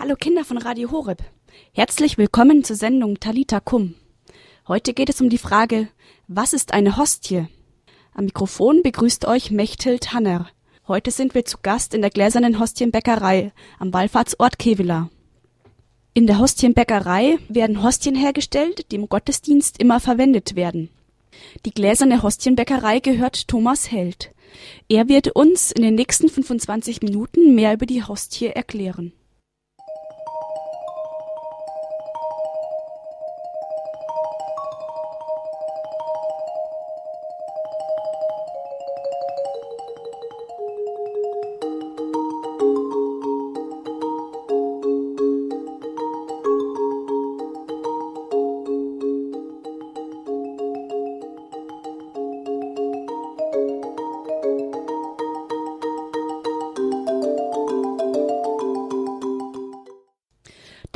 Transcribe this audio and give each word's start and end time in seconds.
Hallo 0.00 0.16
Kinder 0.16 0.46
von 0.46 0.56
Radio 0.56 0.92
Horeb. 0.92 1.22
Herzlich 1.74 2.16
willkommen 2.16 2.64
zur 2.64 2.74
Sendung 2.74 3.20
Talita 3.20 3.60
Kum. 3.60 3.96
Heute 4.66 4.94
geht 4.94 5.10
es 5.10 5.20
um 5.20 5.28
die 5.28 5.36
Frage, 5.36 5.90
was 6.26 6.54
ist 6.54 6.72
eine 6.72 6.96
Hostie? 6.96 7.48
Am 8.14 8.24
Mikrofon 8.24 8.82
begrüßt 8.82 9.26
euch 9.26 9.50
Mechthild 9.50 10.14
Hanner. 10.14 10.48
Heute 10.88 11.10
sind 11.10 11.34
wir 11.34 11.44
zu 11.44 11.58
Gast 11.62 11.92
in 11.92 12.00
der 12.00 12.08
gläsernen 12.08 12.58
Hostienbäckerei 12.58 13.52
am 13.78 13.92
Wallfahrtsort 13.92 14.58
Kevela. 14.58 15.10
In 16.14 16.26
der 16.26 16.38
Hostienbäckerei 16.38 17.36
werden 17.50 17.82
Hostien 17.82 18.14
hergestellt, 18.14 18.90
die 18.90 18.96
im 18.96 19.06
Gottesdienst 19.06 19.78
immer 19.78 20.00
verwendet 20.00 20.56
werden. 20.56 20.88
Die 21.66 21.72
gläserne 21.72 22.22
Hostienbäckerei 22.22 23.00
gehört 23.00 23.48
Thomas 23.48 23.90
Held. 23.90 24.30
Er 24.88 25.08
wird 25.08 25.36
uns 25.36 25.72
in 25.72 25.82
den 25.82 25.94
nächsten 25.94 26.30
25 26.30 27.02
Minuten 27.02 27.54
mehr 27.54 27.74
über 27.74 27.84
die 27.84 28.02
Hostie 28.02 28.46
erklären. 28.46 29.12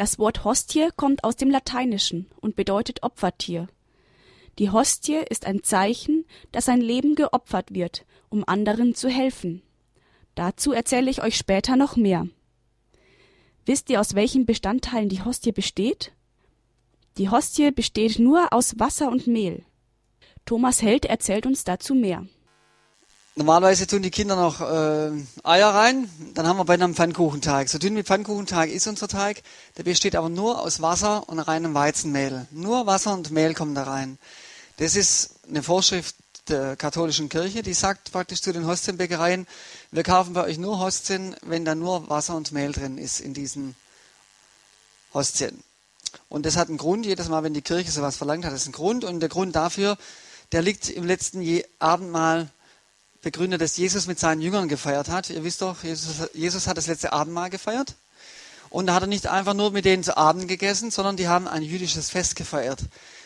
Das 0.04 0.18
Wort 0.18 0.44
Hostie 0.44 0.90
kommt 0.96 1.24
aus 1.24 1.34
dem 1.34 1.48
Lateinischen 1.48 2.26
und 2.42 2.56
bedeutet 2.56 3.02
Opfertier. 3.02 3.69
Die 4.58 4.69
Hostie 4.69 5.24
ist 5.30 5.47
ein 5.47 5.62
Zeichen, 5.62 6.27
dass 6.52 6.69
ein 6.69 6.83
Leben 6.83 7.14
geopfert 7.14 7.72
wird, 7.72 8.05
um 8.28 8.44
anderen 8.47 8.94
zu 8.94 9.08
helfen. 9.08 9.62
Dazu 10.34 10.72
erzähle 10.72 11.10
ich 11.10 11.22
euch 11.22 11.38
später 11.38 11.77
noch 11.77 11.97
mehr. 11.97 12.28
Wisst 13.64 13.88
ihr, 13.88 13.98
aus 13.98 14.14
welchen 14.14 14.44
Bestandteilen 14.44 15.08
die 15.08 15.25
Hostie 15.25 15.52
besteht? 15.52 16.12
Die 17.16 17.30
Hostie 17.30 17.70
besteht 17.70 18.19
nur 18.19 18.52
aus 18.52 18.78
Wasser 18.78 19.10
und 19.10 19.27
Mehl. 19.27 19.64
Thomas 20.44 20.82
Held 20.82 21.06
erzählt 21.06 21.47
uns 21.47 21.64
dazu 21.64 21.94
mehr. 21.94 22.27
Normalerweise 23.36 23.88
tun 23.88 24.02
die 24.02 24.12
Kinder 24.12 24.36
noch 24.36 24.60
äh, 24.60 25.10
Eier 25.42 25.74
rein, 25.74 26.08
dann 26.34 26.46
haben 26.46 26.56
wir 26.56 26.64
bei 26.64 26.74
einem 26.74 26.94
Pfannkuchenteig. 26.94 27.68
So 27.68 27.78
dünn 27.78 27.96
wie 27.96 28.04
Pfannkuchenteig 28.04 28.70
ist 28.70 28.86
unser 28.86 29.08
Teig, 29.08 29.42
der 29.76 29.82
besteht 29.82 30.14
aber 30.14 30.28
nur 30.28 30.60
aus 30.60 30.80
Wasser 30.80 31.28
und 31.28 31.41
reinem 31.41 31.74
Weizenmehl. 31.74 32.46
Nur 32.52 32.86
Wasser 32.86 33.12
und 33.12 33.32
Mehl 33.32 33.54
kommen 33.54 33.74
da 33.74 33.82
rein. 33.84 34.18
Das 34.76 34.94
ist 34.94 35.30
eine 35.48 35.64
Vorschrift 35.64 36.14
der 36.48 36.76
katholischen 36.76 37.28
Kirche, 37.28 37.62
die 37.62 37.74
sagt 37.74 38.12
praktisch 38.12 38.41
zu 38.41 38.52
den 38.52 38.68
Hostienbäckereien, 38.68 39.48
wir 39.91 40.04
kaufen 40.04 40.34
bei 40.34 40.44
euch 40.44 40.58
nur 40.58 40.78
Hostien, 40.78 41.34
wenn 41.42 41.64
da 41.64 41.74
nur 41.74 42.08
Wasser 42.08 42.36
und 42.36 42.52
Mehl 42.52 42.70
drin 42.70 42.98
ist 42.98 43.19
in 43.19 43.34
diesen 43.34 43.74
Hostien. 45.12 45.60
Und 46.28 46.46
das 46.46 46.56
hat 46.56 46.69
einen 46.69 46.78
Grund, 46.78 47.04
jedes 47.04 47.28
Mal, 47.28 47.42
wenn 47.42 47.54
die 47.54 47.62
Kirche 47.62 47.91
sowas 47.91 48.16
verlangt, 48.16 48.44
hat 48.44 48.52
es 48.52 48.66
einen 48.66 48.72
Grund. 48.72 49.04
Und 49.04 49.19
der 49.19 49.28
Grund 49.28 49.56
dafür, 49.56 49.96
der 50.52 50.62
liegt 50.62 50.88
im 50.88 51.04
letzten 51.04 51.44
Abendmahl 51.80 52.50
begründet, 53.25 53.61
dass 53.61 53.77
Jesus 53.77 54.06
mit 54.06 54.20
seinen 54.20 54.41
Jüngern 54.41 54.69
gefeiert 54.69 55.08
hat. 55.08 55.30
Ihr 55.30 55.42
wisst 55.42 55.62
doch, 55.62 55.83
Jesus, 55.83 56.28
Jesus 56.33 56.67
hat 56.67 56.77
das 56.77 56.86
letzte 56.86 57.12
Abendmahl 57.12 57.50
gefeiert. 57.50 57.94
Und 58.70 58.86
da 58.86 58.94
hat 58.94 59.03
er 59.03 59.08
nicht 59.08 59.27
einfach 59.27 59.55
nur 59.55 59.70
mit 59.70 59.84
denen 59.84 60.05
zu 60.05 60.16
Abend 60.16 60.48
gegessen, 60.48 60.91
sondern 60.91 61.16
die 61.16 61.28
haben 61.28 61.48
ein 61.48 61.62
jüdisches 61.62 62.11
Fest 62.11 62.36
gefeiert. 62.36 62.81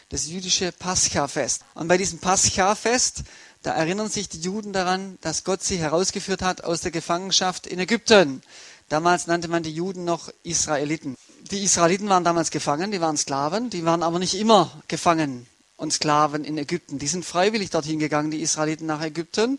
Das 0.08 0.26
jüdische 0.26 0.72
Pascha-Fest. 0.72 1.62
Und 1.74 1.88
bei 1.88 1.98
diesem 1.98 2.18
Pascha-Fest, 2.18 3.24
da 3.62 3.72
erinnern 3.72 4.08
sich 4.08 4.28
die 4.28 4.40
Juden 4.40 4.72
daran, 4.72 5.18
dass 5.20 5.44
Gott 5.44 5.62
sie 5.62 5.78
herausgeführt 5.78 6.42
hat 6.42 6.64
aus 6.64 6.80
der 6.80 6.90
Gefangenschaft 6.90 7.66
in 7.66 7.78
Ägypten. 7.78 8.42
Damals 8.88 9.26
nannte 9.26 9.48
man 9.48 9.62
die 9.62 9.72
Juden 9.72 10.04
noch 10.04 10.30
Israeliten. 10.44 11.16
Die 11.50 11.62
Israeliten 11.62 12.08
waren 12.08 12.24
damals 12.24 12.50
gefangen, 12.50 12.90
die 12.90 13.00
waren 13.00 13.16
Sklaven, 13.16 13.70
die 13.70 13.84
waren 13.84 14.02
aber 14.02 14.18
nicht 14.18 14.34
immer 14.34 14.70
gefangen 14.88 15.46
und 15.78 15.92
Sklaven 15.92 16.44
in 16.44 16.58
Ägypten. 16.58 16.98
Die 16.98 17.06
sind 17.06 17.24
freiwillig 17.24 17.70
dorthin 17.70 17.98
gegangen, 17.98 18.30
die 18.30 18.42
Israeliten 18.42 18.86
nach 18.86 19.02
Ägypten. 19.02 19.58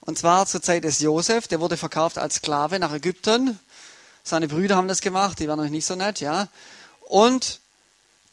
Und 0.00 0.18
zwar 0.18 0.46
zur 0.46 0.62
Zeit 0.62 0.84
des 0.84 1.00
Josef, 1.00 1.46
der 1.48 1.60
wurde 1.60 1.76
verkauft 1.76 2.18
als 2.18 2.36
Sklave 2.36 2.78
nach 2.78 2.92
Ägypten. 2.92 3.58
Seine 4.22 4.48
Brüder 4.48 4.76
haben 4.76 4.88
das 4.88 5.00
gemacht, 5.00 5.38
die 5.38 5.48
waren 5.48 5.58
noch 5.58 5.68
nicht 5.68 5.86
so 5.86 5.94
nett, 5.94 6.20
ja. 6.20 6.48
Und 7.00 7.60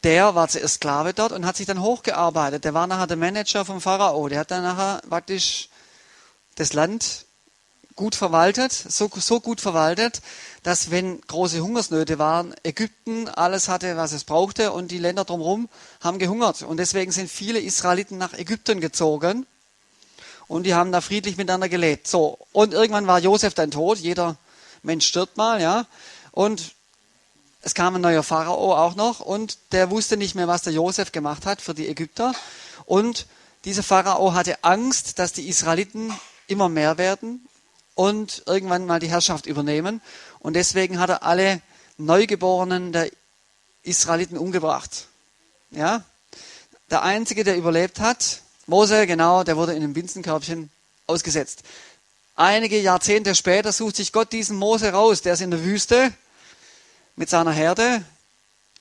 der 0.04 0.34
war 0.34 0.48
zuerst 0.48 0.76
Sklave 0.76 1.12
dort 1.12 1.32
und 1.32 1.44
hat 1.44 1.56
sich 1.56 1.66
dann 1.66 1.82
hochgearbeitet. 1.82 2.64
Der 2.64 2.74
war 2.74 2.86
nachher 2.86 3.06
der 3.06 3.16
Manager 3.16 3.64
vom 3.64 3.80
Pharao. 3.80 4.28
Der 4.28 4.40
hat 4.40 4.50
dann 4.50 4.62
nachher 4.62 5.02
praktisch 5.08 5.68
das 6.54 6.72
Land 6.72 7.26
gut 7.96 8.14
verwaltet, 8.14 8.72
so, 8.72 9.10
so 9.12 9.40
gut 9.40 9.60
verwaltet, 9.60 10.22
dass 10.62 10.92
wenn 10.92 11.20
große 11.20 11.60
Hungersnöte 11.60 12.20
waren, 12.20 12.54
Ägypten 12.62 13.28
alles 13.28 13.68
hatte, 13.68 13.96
was 13.96 14.12
es 14.12 14.22
brauchte 14.22 14.70
und 14.70 14.92
die 14.92 14.98
Länder 14.98 15.24
drumherum 15.24 15.68
haben 16.00 16.20
gehungert. 16.20 16.62
Und 16.62 16.76
deswegen 16.76 17.10
sind 17.10 17.28
viele 17.28 17.58
Israeliten 17.58 18.16
nach 18.16 18.34
Ägypten 18.34 18.80
gezogen 18.80 19.46
und 20.48 20.64
die 20.64 20.74
haben 20.74 20.90
da 20.92 21.00
friedlich 21.00 21.36
miteinander 21.36 21.68
gelebt. 21.68 22.08
So, 22.08 22.38
und 22.52 22.74
irgendwann 22.74 23.06
war 23.06 23.20
Josef 23.20 23.54
dann 23.54 23.70
tot, 23.70 23.98
jeder 23.98 24.36
Mensch 24.82 25.06
stirbt 25.06 25.36
mal, 25.36 25.60
ja, 25.60 25.86
und 26.32 26.74
es 27.62 27.74
kam 27.74 27.94
ein 27.94 28.00
neuer 28.00 28.22
Pharao 28.22 28.74
auch 28.74 28.94
noch 28.94 29.20
und 29.20 29.58
der 29.72 29.90
wusste 29.90 30.16
nicht 30.16 30.34
mehr, 30.34 30.48
was 30.48 30.62
der 30.62 30.72
Josef 30.72 31.12
gemacht 31.12 31.46
hat 31.46 31.60
für 31.60 31.74
die 31.74 31.88
Ägypter 31.88 32.34
und 32.86 33.26
dieser 33.64 33.82
Pharao 33.82 34.32
hatte 34.32 34.64
Angst, 34.64 35.18
dass 35.18 35.32
die 35.32 35.48
Israeliten 35.48 36.12
immer 36.46 36.68
mehr 36.68 36.96
werden 36.98 37.46
und 37.94 38.44
irgendwann 38.46 38.86
mal 38.86 39.00
die 39.00 39.10
Herrschaft 39.10 39.46
übernehmen. 39.46 40.00
Und 40.38 40.54
deswegen 40.54 41.00
hat 41.00 41.10
er 41.10 41.24
alle 41.24 41.60
Neugeborenen 41.96 42.92
der 42.92 43.10
Israeliten 43.82 44.38
umgebracht. 44.38 45.08
Ja? 45.70 46.04
Der 46.90 47.02
einzige, 47.02 47.42
der 47.42 47.56
überlebt 47.56 47.98
hat, 48.00 48.42
Mose, 48.68 49.06
genau, 49.06 49.44
der 49.44 49.56
wurde 49.56 49.72
in 49.72 49.82
einem 49.82 49.94
Binsenkörbchen 49.94 50.70
ausgesetzt. 51.06 51.62
Einige 52.36 52.78
Jahrzehnte 52.78 53.34
später 53.34 53.72
sucht 53.72 53.96
sich 53.96 54.12
Gott 54.12 54.30
diesen 54.30 54.58
Mose 54.58 54.92
raus, 54.92 55.22
der 55.22 55.32
ist 55.32 55.40
in 55.40 55.50
der 55.50 55.64
Wüste 55.64 56.12
mit 57.16 57.30
seiner 57.30 57.52
Herde 57.52 58.04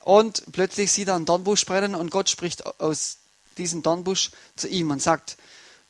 und 0.02 0.44
plötzlich 0.52 0.92
sieht 0.92 1.08
er 1.08 1.16
einen 1.16 1.24
Dornbusch 1.24 1.66
brennen 1.66 1.96
und 1.96 2.12
Gott 2.12 2.30
spricht 2.30 2.66
aus 2.82 3.20
diesem 3.58 3.82
Dornbusch 3.82 4.32
zu 4.58 4.68
ihm 4.68 4.92
und 4.92 5.02
sagt, 5.02 5.38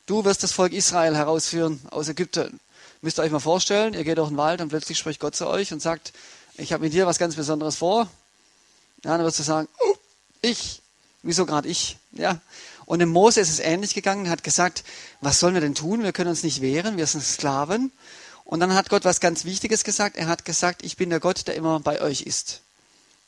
du 0.06 0.24
wirst 0.24 0.44
das 0.44 0.52
Volk 0.52 0.72
Israel 0.72 1.16
herausführen 1.16 1.80
aus 1.90 2.08
Ägypten. 2.08 2.60
Müsst 3.02 3.18
ihr 3.18 3.24
euch 3.24 3.32
mal 3.32 3.40
vorstellen, 3.40 3.94
ihr 3.94 4.04
geht 4.04 4.18
durch 4.18 4.28
den 4.28 4.36
Wald 4.36 4.60
und 4.60 4.68
plötzlich 4.68 4.96
spricht 4.96 5.18
Gott 5.18 5.34
zu 5.34 5.48
euch 5.48 5.72
und 5.72 5.82
sagt, 5.82 6.12
ich 6.56 6.72
habe 6.72 6.84
mit 6.84 6.92
dir 6.92 7.08
was 7.08 7.18
ganz 7.18 7.34
Besonderes 7.34 7.74
vor. 7.74 8.08
Ja, 9.02 9.16
dann 9.16 9.26
wirst 9.26 9.40
du 9.40 9.42
sagen, 9.42 9.66
oh, 9.80 9.94
ich, 10.40 10.82
wieso 11.24 11.46
gerade 11.46 11.68
ich? 11.68 11.96
Ja. 12.12 12.40
Und 12.88 13.00
dem 13.00 13.10
Mose 13.10 13.42
ist 13.42 13.50
es 13.50 13.60
ähnlich 13.60 13.92
gegangen, 13.92 14.30
hat 14.30 14.42
gesagt, 14.42 14.82
was 15.20 15.38
sollen 15.38 15.52
wir 15.52 15.60
denn 15.60 15.74
tun? 15.74 16.02
Wir 16.02 16.14
können 16.14 16.30
uns 16.30 16.42
nicht 16.42 16.62
wehren, 16.62 16.96
wir 16.96 17.06
sind 17.06 17.22
Sklaven. 17.22 17.92
Und 18.46 18.60
dann 18.60 18.72
hat 18.72 18.88
Gott 18.88 19.04
was 19.04 19.20
ganz 19.20 19.44
Wichtiges 19.44 19.84
gesagt. 19.84 20.16
Er 20.16 20.26
hat 20.26 20.46
gesagt, 20.46 20.82
ich 20.82 20.96
bin 20.96 21.10
der 21.10 21.20
Gott, 21.20 21.46
der 21.48 21.54
immer 21.54 21.80
bei 21.80 22.00
euch 22.00 22.22
ist. 22.22 22.62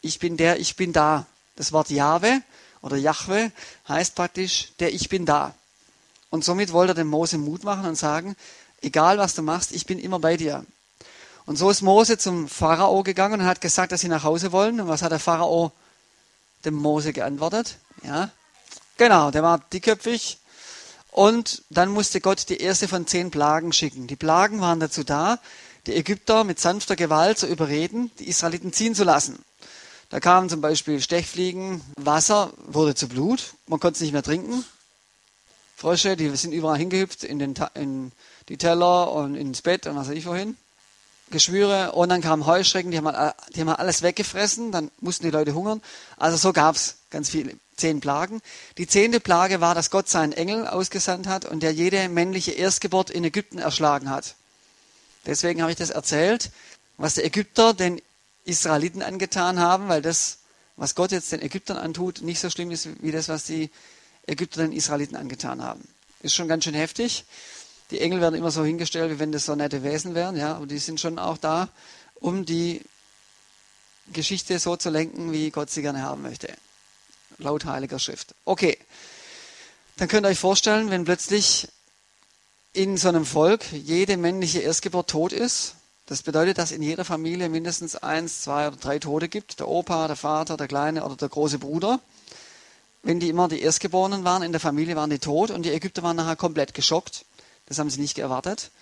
Ich 0.00 0.18
bin 0.18 0.38
der, 0.38 0.58
ich 0.60 0.76
bin 0.76 0.94
da. 0.94 1.26
Das 1.56 1.72
Wort 1.72 1.90
Jahwe 1.90 2.40
oder 2.80 2.96
Jahwe 2.96 3.52
heißt 3.86 4.14
praktisch, 4.14 4.72
der 4.80 4.94
ich 4.94 5.10
bin 5.10 5.26
da. 5.26 5.54
Und 6.30 6.42
somit 6.42 6.72
wollte 6.72 6.92
er 6.92 6.94
dem 6.94 7.08
Mose 7.08 7.36
Mut 7.36 7.62
machen 7.62 7.84
und 7.84 7.96
sagen, 7.96 8.36
egal 8.80 9.18
was 9.18 9.34
du 9.34 9.42
machst, 9.42 9.72
ich 9.72 9.84
bin 9.84 9.98
immer 9.98 10.20
bei 10.20 10.38
dir. 10.38 10.64
Und 11.44 11.56
so 11.56 11.68
ist 11.68 11.82
Mose 11.82 12.16
zum 12.16 12.48
Pharao 12.48 13.02
gegangen 13.02 13.42
und 13.42 13.46
hat 13.46 13.60
gesagt, 13.60 13.92
dass 13.92 14.00
sie 14.00 14.08
nach 14.08 14.24
Hause 14.24 14.52
wollen. 14.52 14.80
Und 14.80 14.88
was 14.88 15.02
hat 15.02 15.12
der 15.12 15.18
Pharao 15.18 15.70
dem 16.64 16.76
Mose 16.76 17.12
geantwortet? 17.12 17.76
Ja, 18.02 18.30
genau, 19.00 19.30
der 19.30 19.42
war 19.42 19.58
dickköpfig. 19.72 20.38
Und 21.10 21.64
dann 21.70 21.88
musste 21.88 22.20
Gott 22.20 22.48
die 22.50 22.58
erste 22.58 22.86
von 22.86 23.06
zehn 23.06 23.32
Plagen 23.32 23.72
schicken. 23.72 24.06
Die 24.06 24.14
Plagen 24.14 24.60
waren 24.60 24.78
dazu 24.78 25.02
da, 25.02 25.40
die 25.86 25.96
Ägypter 25.96 26.44
mit 26.44 26.60
sanfter 26.60 26.94
Gewalt 26.94 27.38
zu 27.38 27.46
überreden, 27.46 28.12
die 28.20 28.28
Israeliten 28.28 28.72
ziehen 28.72 28.94
zu 28.94 29.02
lassen. 29.02 29.42
Da 30.10 30.20
kamen 30.20 30.48
zum 30.48 30.60
Beispiel 30.60 31.00
Stechfliegen, 31.00 31.80
Wasser 31.96 32.52
wurde 32.66 32.94
zu 32.94 33.08
Blut, 33.08 33.54
man 33.66 33.80
konnte 33.80 33.96
es 33.96 34.00
nicht 34.02 34.12
mehr 34.12 34.22
trinken. 34.22 34.64
Frösche, 35.76 36.16
die 36.16 36.28
sind 36.36 36.52
überall 36.52 36.78
hingehüpft 36.78 37.24
in, 37.24 37.38
den, 37.38 37.54
in 37.74 38.12
die 38.48 38.58
Teller 38.58 39.12
und 39.12 39.34
ins 39.34 39.62
Bett 39.62 39.86
und 39.86 39.96
was 39.96 40.08
weiß 40.08 40.16
ich 40.16 40.26
wohin. 40.26 40.56
Geschwüre 41.30 41.92
und 41.92 42.08
dann 42.08 42.20
kamen 42.20 42.44
Heuschrecken, 42.44 42.90
die 42.90 42.98
haben, 42.98 43.32
die 43.54 43.60
haben 43.60 43.68
alles 43.68 44.02
weggefressen, 44.02 44.72
dann 44.72 44.90
mussten 45.00 45.24
die 45.24 45.30
Leute 45.30 45.54
hungern. 45.54 45.80
Also 46.16 46.36
so 46.36 46.52
gab 46.52 46.74
es 46.74 46.96
ganz 47.08 47.30
viele, 47.30 47.56
zehn 47.80 48.00
Plagen. 48.00 48.40
Die 48.78 48.86
zehnte 48.86 49.18
Plage 49.18 49.60
war, 49.60 49.74
dass 49.74 49.90
Gott 49.90 50.08
seinen 50.08 50.32
Engel 50.32 50.66
ausgesandt 50.66 51.26
hat 51.26 51.44
und 51.44 51.62
der 51.62 51.72
jede 51.72 52.08
männliche 52.08 52.52
Erstgeburt 52.52 53.10
in 53.10 53.24
Ägypten 53.24 53.58
erschlagen 53.58 54.10
hat. 54.10 54.36
Deswegen 55.26 55.60
habe 55.62 55.72
ich 55.72 55.78
das 55.78 55.90
erzählt, 55.90 56.50
was 56.96 57.14
der 57.14 57.24
Ägypter 57.24 57.74
den 57.74 58.00
Israeliten 58.44 59.02
angetan 59.02 59.58
haben, 59.58 59.88
weil 59.88 60.02
das, 60.02 60.38
was 60.76 60.94
Gott 60.94 61.12
jetzt 61.12 61.32
den 61.32 61.42
Ägyptern 61.42 61.76
antut, 61.76 62.22
nicht 62.22 62.40
so 62.40 62.50
schlimm 62.50 62.70
ist 62.70 62.88
wie 63.02 63.12
das, 63.12 63.28
was 63.28 63.44
die 63.44 63.70
Ägypter 64.26 64.62
den 64.62 64.72
Israeliten 64.72 65.16
angetan 65.16 65.62
haben. 65.62 65.86
Ist 66.22 66.34
schon 66.34 66.48
ganz 66.48 66.64
schön 66.64 66.74
heftig. 66.74 67.24
Die 67.90 68.00
Engel 68.00 68.20
werden 68.20 68.34
immer 68.34 68.50
so 68.50 68.64
hingestellt, 68.64 69.10
wie 69.10 69.18
wenn 69.18 69.32
das 69.32 69.46
so 69.46 69.54
nette 69.54 69.82
Wesen 69.82 70.14
wären, 70.14 70.36
ja, 70.36 70.54
aber 70.54 70.66
die 70.66 70.78
sind 70.78 71.00
schon 71.00 71.18
auch 71.18 71.38
da, 71.38 71.68
um 72.14 72.44
die 72.44 72.82
Geschichte 74.12 74.58
so 74.58 74.76
zu 74.76 74.90
lenken, 74.90 75.32
wie 75.32 75.50
Gott 75.50 75.70
sie 75.70 75.82
gerne 75.82 76.02
haben 76.02 76.22
möchte. 76.22 76.52
Laut 77.42 77.64
Heiliger 77.64 77.98
Schrift. 77.98 78.34
Okay. 78.44 78.78
Dann 79.96 80.08
könnt 80.08 80.26
ihr 80.26 80.30
euch 80.30 80.38
vorstellen, 80.38 80.90
wenn 80.90 81.04
plötzlich 81.04 81.68
in 82.72 82.96
so 82.96 83.08
einem 83.08 83.26
Volk 83.26 83.64
jede 83.72 84.16
männliche 84.16 84.60
Erstgeburt 84.60 85.10
tot 85.10 85.32
ist, 85.32 85.74
das 86.10 86.24
bedeutet, 86.24 86.58
dass 86.58 86.72
in 86.72 86.82
jeder 86.82 87.04
Familie 87.04 87.48
mindestens 87.48 87.94
eins, 87.94 88.42
zwei 88.42 88.66
oder 88.66 88.76
drei 88.76 88.98
Tote 88.98 89.28
gibt. 89.28 89.60
Der 89.60 89.68
Opa, 89.68 90.08
der 90.08 90.16
Vater, 90.16 90.56
der 90.56 90.66
Kleine 90.66 91.04
oder 91.04 91.14
der 91.14 91.28
große 91.28 91.60
Bruder. 91.60 92.00
Wenn 93.04 93.20
die 93.20 93.28
immer 93.28 93.46
die 93.46 93.60
Erstgeborenen 93.60 94.24
waren 94.24 94.42
in 94.42 94.50
der 94.50 94.60
Familie, 94.60 94.96
waren 94.96 95.10
die 95.10 95.20
tot 95.20 95.52
und 95.52 95.62
die 95.62 95.70
Ägypter 95.70 96.02
waren 96.02 96.16
nachher 96.16 96.34
komplett 96.34 96.74
geschockt. 96.74 97.24
Das 97.66 97.78
haben 97.78 97.90
sie 97.90 98.00
nicht 98.00 98.18
erwartet. 98.18 98.72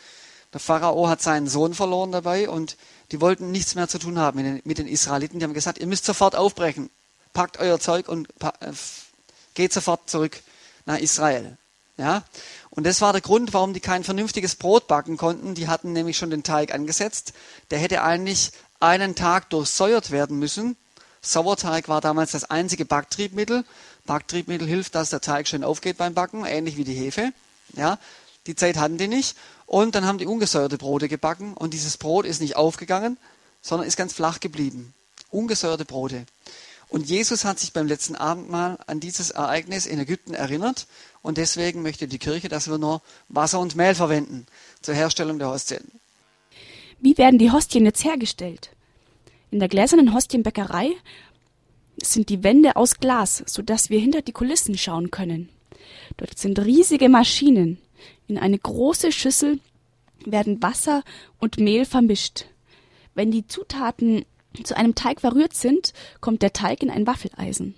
Der 0.55 0.61
Pharao 0.61 1.09
hat 1.09 1.21
seinen 1.21 1.49
Sohn 1.49 1.75
verloren 1.75 2.13
dabei 2.13 2.49
und 2.49 2.79
die 3.13 3.21
wollten 3.21 3.51
nichts 3.51 3.75
mehr 3.75 3.89
zu 3.89 3.99
tun 3.99 4.19
haben 4.19 4.39
mit 4.39 4.47
den, 4.47 4.63
mit 4.65 4.79
den 4.79 4.89
Israeliten. 4.89 5.39
Die 5.39 5.45
haben 5.45 5.53
gesagt, 5.53 5.77
ihr 5.77 5.87
müsst 5.87 6.07
sofort 6.07 6.35
aufbrechen. 6.35 6.89
Packt 7.33 7.59
euer 7.59 7.79
Zeug 7.81 8.09
und 8.09 8.29
äh, 8.41 8.73
geht 9.55 9.73
sofort 9.73 10.09
zurück 10.09 10.41
nach 10.87 10.99
Israel. 10.99 11.57
Ja? 11.97 12.25
Und 12.71 12.87
das 12.87 13.01
war 13.01 13.13
der 13.13 13.23
Grund, 13.23 13.53
warum 13.53 13.75
die 13.75 13.81
kein 13.81 14.05
vernünftiges 14.05 14.57
Brot 14.57 14.87
backen 14.87 15.17
konnten. 15.17 15.55
Die 15.55 15.69
hatten 15.69 15.93
nämlich 15.93 16.17
schon 16.17 16.31
den 16.31 16.43
Teig 16.43 16.73
angesetzt. 16.73 17.33
Der 17.71 17.79
hätte 17.79 18.03
eigentlich 18.03 18.53
einen 18.81 19.15
Tag 19.15 19.51
durchsäuert 19.51 20.11
werden 20.11 20.39
müssen. 20.39 20.77
Sauerteig 21.21 21.89
war 21.89 22.01
damals 22.01 22.33
das 22.33 22.45
einzige 22.45 22.85
Backtriebmittel. 22.85 23.65
Backtriebmittel 24.07 24.67
hilft, 24.67 24.95
dass 24.95 25.11
der 25.11 25.21
Teig 25.21 25.49
schön 25.49 25.65
aufgeht 25.65 25.99
beim 25.99 26.15
Backen, 26.15 26.45
ähnlich 26.45 26.77
wie 26.77 26.85
die 26.85 26.95
Hefe. 26.95 27.33
Ja, 27.75 27.99
die 28.47 28.55
Zeit 28.55 28.77
hatten 28.77 28.97
die 28.97 29.09
nicht. 29.09 29.37
Und 29.67 29.95
dann 29.95 30.07
haben 30.07 30.19
die 30.19 30.27
ungesäuerte 30.27 30.79
Brote 30.79 31.09
gebacken 31.09 31.53
und 31.55 31.75
dieses 31.75 31.99
Brot 31.99 32.25
ist 32.25 32.41
nicht 32.41 32.57
aufgegangen, 32.57 33.19
sondern 33.61 33.87
ist 33.87 33.97
ganz 33.99 34.15
flach 34.15 34.41
geblieben. 34.41 34.95
Ungesäuerte 35.31 35.85
Brote. 35.85 36.25
Und 36.89 37.09
Jesus 37.09 37.45
hat 37.45 37.59
sich 37.59 37.73
beim 37.73 37.87
letzten 37.87 38.17
Abendmahl 38.17 38.79
an 38.87 39.01
dieses 39.01 39.31
Ereignis 39.31 39.87
in 39.87 39.99
Ägypten 39.99 40.35
erinnert 40.35 40.87
und 41.21 41.37
deswegen 41.37 41.83
möchte 41.83 42.09
die 42.09 42.19
Kirche, 42.19 42.49
dass 42.49 42.71
wir 42.71 42.79
nur 42.79 43.03
Wasser 43.29 43.61
und 43.61 43.77
Mehl 43.77 43.95
verwenden 43.95 44.47
zur 44.81 44.95
Herstellung 44.95 45.39
der 45.39 45.51
Hostien. 45.51 45.91
Wie 47.01 47.17
werden 47.19 47.39
die 47.39 47.51
Hostien 47.51 47.85
jetzt 47.85 48.05
hergestellt? 48.05 48.71
In 49.51 49.59
der 49.59 49.69
gläsernen 49.69 50.15
Hostienbäckerei 50.15 50.93
sind 52.03 52.29
die 52.29 52.43
Wände 52.43 52.77
aus 52.77 52.97
Glas, 53.01 53.43
sodass 53.47 53.91
wir 53.91 54.01
hinter 54.01 54.23
die 54.23 54.33
Kulissen 54.33 54.79
schauen 54.79 55.11
können. 55.11 55.51
Dort 56.17 56.39
sind 56.39 56.59
riesige 56.59 57.09
Maschinen, 57.09 57.79
in 58.29 58.39
eine 58.39 58.59
große 58.59 59.11
Schüssel 59.11 59.61
werden 60.25 60.63
Wasser 60.63 61.03
und 61.39 61.59
Mehl 61.59 61.85
vermischt. 61.85 62.47
Wenn 63.15 63.31
die 63.31 63.47
Zutaten 63.47 64.25
zu 64.63 64.77
einem 64.77 64.95
Teig 64.95 65.21
verrührt 65.21 65.55
sind, 65.55 65.93
kommt 66.21 66.43
der 66.43 66.53
Teig 66.53 66.83
in 66.83 66.91
ein 66.91 67.07
Waffeleisen. 67.07 67.75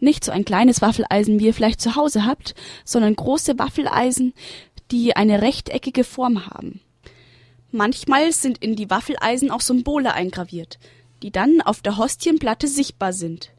Nicht 0.00 0.24
so 0.24 0.32
ein 0.32 0.44
kleines 0.44 0.82
Waffeleisen, 0.82 1.40
wie 1.40 1.46
ihr 1.46 1.54
vielleicht 1.54 1.80
zu 1.80 1.96
Hause 1.96 2.24
habt, 2.24 2.54
sondern 2.84 3.16
große 3.16 3.58
Waffeleisen, 3.58 4.34
die 4.90 5.16
eine 5.16 5.42
rechteckige 5.42 6.04
Form 6.04 6.46
haben. 6.46 6.80
Manchmal 7.70 8.32
sind 8.32 8.58
in 8.58 8.76
die 8.76 8.90
Waffeleisen 8.90 9.50
auch 9.50 9.60
Symbole 9.60 10.12
eingraviert, 10.14 10.78
die 11.22 11.32
dann 11.32 11.60
auf 11.60 11.80
der 11.80 11.96
Hostienplatte 11.96 12.68
sichtbar 12.68 13.12
sind. 13.12 13.50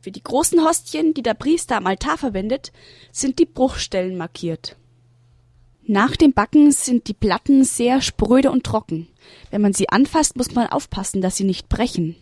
Für 0.00 0.10
die 0.10 0.22
großen 0.22 0.64
Hostien, 0.64 1.14
die 1.14 1.22
der 1.22 1.34
Priester 1.34 1.76
am 1.76 1.86
Altar 1.86 2.18
verwendet, 2.18 2.72
sind 3.12 3.38
die 3.38 3.46
Bruchstellen 3.46 4.16
markiert. 4.16 4.76
Nach 5.84 6.14
dem 6.16 6.32
Backen 6.32 6.70
sind 6.70 7.08
die 7.08 7.14
Platten 7.14 7.64
sehr 7.64 8.00
spröde 8.00 8.50
und 8.50 8.64
trocken. 8.64 9.08
Wenn 9.50 9.60
man 9.60 9.72
sie 9.72 9.88
anfasst, 9.88 10.36
muss 10.36 10.54
man 10.54 10.68
aufpassen, 10.68 11.20
dass 11.20 11.36
sie 11.36 11.44
nicht 11.44 11.68
brechen. 11.68 12.16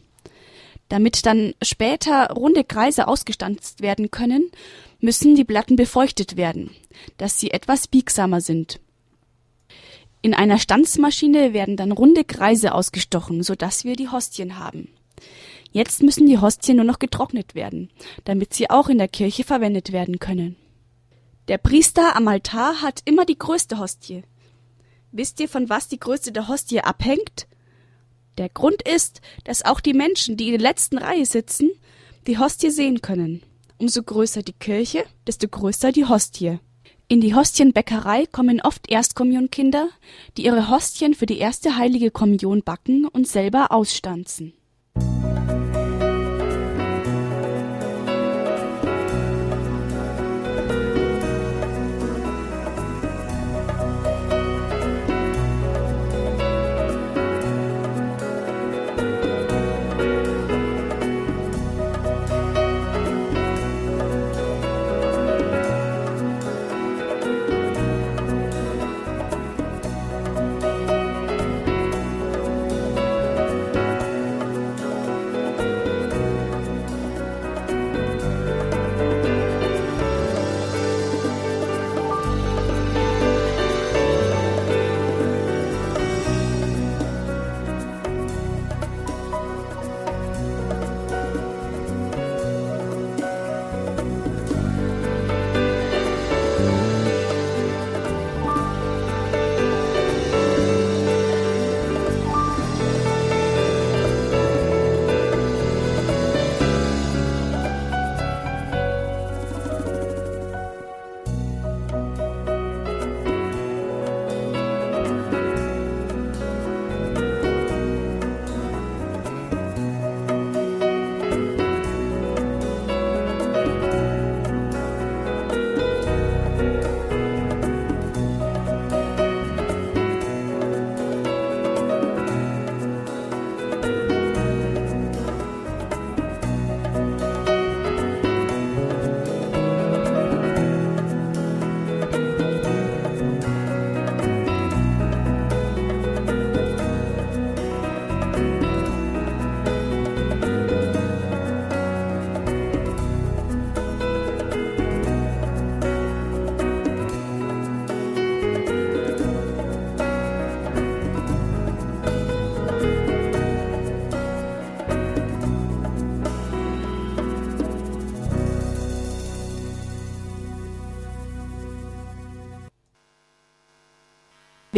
Damit 0.88 1.24
dann 1.26 1.54
später 1.62 2.30
runde 2.32 2.64
Kreise 2.64 3.06
ausgestanzt 3.06 3.80
werden 3.80 4.10
können, 4.10 4.50
müssen 4.98 5.34
die 5.34 5.44
Platten 5.44 5.76
befeuchtet 5.76 6.36
werden, 6.36 6.70
dass 7.16 7.38
sie 7.38 7.50
etwas 7.50 7.86
biegsamer 7.86 8.40
sind. 8.40 8.80
In 10.22 10.34
einer 10.34 10.58
Stanzmaschine 10.58 11.52
werden 11.52 11.76
dann 11.76 11.92
runde 11.92 12.24
Kreise 12.24 12.74
ausgestochen, 12.74 13.42
so 13.42 13.54
dass 13.54 13.84
wir 13.84 13.94
die 13.94 14.08
Hostien 14.08 14.58
haben. 14.58 14.88
Jetzt 15.72 16.02
müssen 16.02 16.26
die 16.26 16.38
Hostien 16.38 16.76
nur 16.76 16.84
noch 16.84 16.98
getrocknet 16.98 17.54
werden, 17.54 17.90
damit 18.24 18.52
sie 18.52 18.68
auch 18.68 18.88
in 18.88 18.98
der 18.98 19.08
Kirche 19.08 19.44
verwendet 19.44 19.92
werden 19.92 20.18
können. 20.18 20.56
Der 21.48 21.58
Priester 21.58 22.16
am 22.16 22.28
Altar 22.28 22.82
hat 22.82 23.02
immer 23.04 23.24
die 23.24 23.38
größte 23.38 23.78
Hostie. 23.78 24.22
Wisst 25.12 25.40
ihr, 25.40 25.48
von 25.48 25.68
was 25.68 25.88
die 25.88 25.98
Größe 25.98 26.32
der 26.32 26.48
Hostie 26.48 26.80
abhängt? 26.80 27.48
Der 28.38 28.48
Grund 28.48 28.82
ist, 28.82 29.20
dass 29.44 29.64
auch 29.64 29.80
die 29.80 29.94
Menschen, 29.94 30.36
die 30.36 30.46
in 30.46 30.52
der 30.52 30.60
letzten 30.60 30.98
Reihe 30.98 31.26
sitzen, 31.26 31.70
die 32.26 32.38
Hostie 32.38 32.70
sehen 32.70 33.02
können. 33.02 33.42
Umso 33.78 34.02
größer 34.02 34.42
die 34.42 34.52
Kirche, 34.52 35.04
desto 35.26 35.48
größer 35.48 35.90
die 35.90 36.06
Hostie. 36.06 36.58
In 37.08 37.20
die 37.20 37.34
Hostienbäckerei 37.34 38.26
kommen 38.26 38.60
oft 38.60 38.88
Erstkommunionkinder, 38.88 39.88
die 40.36 40.44
ihre 40.44 40.70
Hostien 40.70 41.14
für 41.14 41.26
die 41.26 41.38
erste 41.38 41.76
heilige 41.76 42.12
Kommunion 42.12 42.62
backen 42.62 43.08
und 43.08 43.26
selber 43.26 43.72
ausstanzen. 43.72 44.52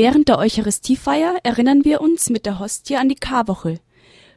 Während 0.04 0.28
der 0.28 0.38
Eucharistiefeier 0.38 1.38
erinnern 1.44 1.84
wir 1.84 2.00
uns 2.00 2.28
mit 2.28 2.44
der 2.44 2.58
Hostie 2.58 2.96
an 2.96 3.08
die 3.08 3.14
Karwoche. 3.14 3.78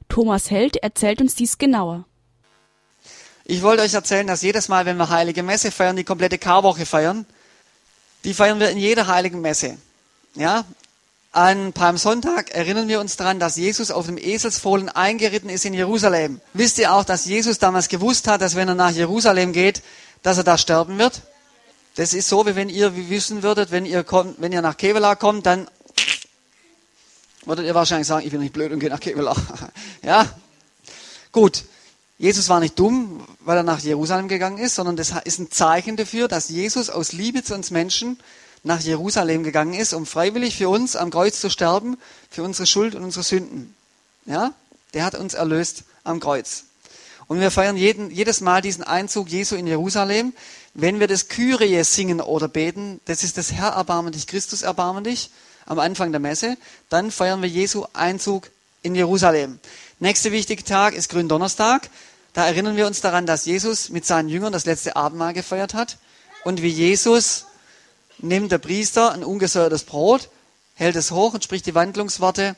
Thomas 0.10 0.52
Held 0.52 0.76
erzählt 0.76 1.22
uns 1.22 1.34
dies 1.34 1.58
genauer. 1.58 2.06
Ich 3.46 3.64
wollte 3.64 3.82
euch 3.82 3.96
erzählen, 3.96 4.28
dass 4.28 4.44
jedes 4.44 4.68
Mal, 4.68 4.86
wenn 4.86 4.98
wir 4.98 5.10
Heilige 5.10 5.42
Messe 5.42 5.72
feiern, 5.72 5.96
die 5.96 6.04
komplette 6.04 6.38
Karwoche 6.38 6.86
feiern, 6.86 7.26
die 8.26 8.36
feiern 8.36 8.60
wir 8.60 8.70
in 8.70 8.78
jeder 8.78 9.08
Heiligen 9.08 9.42
Messe. 9.42 9.76
Ja? 10.36 10.66
An 11.32 11.74
Palmsonntag 11.74 12.52
erinnern 12.52 12.88
wir 12.88 13.00
uns 13.00 13.18
daran, 13.18 13.40
dass 13.40 13.56
Jesus 13.56 13.90
auf 13.90 14.06
dem 14.06 14.20
Eselsfohlen 14.20 14.90
eingeritten 14.90 15.50
ist 15.50 15.66
in 15.66 15.74
Jerusalem. 15.74 16.42
Wisst 16.54 16.78
ihr 16.78 16.94
auch, 16.94 17.06
dass 17.06 17.26
Jesus 17.26 17.58
damals 17.58 17.90
gewusst 17.90 18.28
hat, 18.28 18.44
dass 18.44 18.56
wenn 18.56 18.68
er 18.68 18.76
nach 18.76 18.92
Jerusalem 18.92 19.52
geht, 19.52 19.82
dass 20.22 20.38
er 20.38 20.44
da 20.44 20.60
sterben 20.60 21.00
wird? 21.00 21.24
Das 21.96 22.14
ist 22.14 22.28
so, 22.28 22.46
wie 22.46 22.56
wenn 22.56 22.70
ihr 22.70 23.10
wissen 23.10 23.42
würdet, 23.42 23.72
wenn 23.72 23.86
ihr, 23.86 24.04
kommt, 24.04 24.36
wenn 24.40 24.52
ihr 24.52 24.62
nach 24.62 24.76
Kevela 24.76 25.16
kommt, 25.16 25.46
dann 25.46 25.68
würdet 27.46 27.66
ihr 27.66 27.76
wahrscheinlich 27.76 28.08
sagen, 28.08 28.26
ich 28.26 28.32
bin 28.32 28.42
nicht 28.42 28.54
blöd 28.54 28.72
und 28.72 28.80
gehe 28.80 28.90
nach 28.90 29.00
Kevela. 29.00 29.36
ja? 30.04 30.30
Gut. 31.32 31.64
Jesus 32.18 32.48
war 32.48 32.62
nicht 32.62 32.80
dumm, 32.80 33.26
weil 33.42 33.58
er 33.58 33.64
nach 33.64 33.80
Jerusalem 33.80 34.30
gegangen 34.30 34.58
ist, 34.58 34.76
sondern 34.76 34.96
das 34.96 35.14
ist 35.26 35.40
ein 35.40 35.52
Zeichen 35.52 35.98
dafür, 35.98 36.30
dass 36.30 36.48
Jesus 36.48 36.90
aus 36.90 37.12
Liebe 37.12 37.44
zu 37.44 37.54
uns 37.54 37.72
Menschen 37.72 38.18
nach 38.64 38.80
Jerusalem 38.80 39.44
gegangen 39.44 39.74
ist, 39.74 39.94
um 39.94 40.06
freiwillig 40.06 40.58
für 40.58 40.70
uns 40.70 40.96
am 40.96 41.12
Kreuz 41.12 41.42
zu 41.42 41.50
sterben, 41.50 41.98
für 42.30 42.44
unsere 42.44 42.68
Schuld 42.68 42.96
und 42.96 43.04
unsere 43.04 43.24
Sünden. 43.24 43.76
Ja? 44.26 44.54
Der 44.94 45.04
hat 45.04 45.16
uns 45.16 45.34
erlöst 45.34 45.84
am 46.06 46.22
Kreuz. 46.22 46.64
Und 47.28 47.40
wir 47.40 47.52
feiern 47.52 47.78
jeden, 47.78 48.12
jedes 48.12 48.42
Mal 48.42 48.62
diesen 48.62 48.84
Einzug 48.84 49.30
Jesu 49.30 49.56
in 49.56 49.68
Jerusalem. 49.68 50.34
Wenn 50.74 51.00
wir 51.00 51.08
das 51.08 51.28
Kyrie 51.28 51.84
singen 51.84 52.22
oder 52.22 52.48
beten, 52.48 53.00
das 53.06 53.24
ist 53.24 53.38
das 53.38 53.52
Herr 53.52 53.70
erbarme 53.70 54.12
dich, 54.12 54.28
Christus 54.28 54.62
erbarme 54.62 55.02
dich, 55.02 55.32
am 55.66 55.80
Anfang 55.80 56.12
der 56.12 56.20
Messe, 56.20 56.58
dann 56.90 57.12
feiern 57.12 57.42
wir 57.42 57.50
Jesu 57.50 57.86
Einzug 57.94 58.52
in 58.84 58.94
Jerusalem. 58.94 59.60
Nächster 60.00 60.32
wichtige 60.32 60.64
Tag 60.64 60.94
ist 60.94 61.10
Gründonnerstag. 61.10 61.90
Da 62.34 62.46
erinnern 62.46 62.76
wir 62.76 62.86
uns 62.86 63.02
daran, 63.02 63.26
dass 63.26 63.46
Jesus 63.46 63.90
mit 63.90 64.06
seinen 64.06 64.30
Jüngern 64.30 64.54
das 64.54 64.66
letzte 64.66 64.96
Abendmahl 64.96 65.34
gefeiert 65.34 65.74
hat 65.74 65.98
und 66.44 66.62
wie 66.62 66.70
Jesus 66.70 67.46
nimmt 68.20 68.52
der 68.52 68.60
Priester 68.60 69.14
ein 69.14 69.24
ungesäuertes 69.24 69.84
Brot, 69.84 70.30
hält 70.76 70.96
es 70.96 71.12
hoch 71.12 71.34
und 71.34 71.44
spricht 71.44 71.66
die 71.66 71.76
Wandlungsworte, 71.76 72.56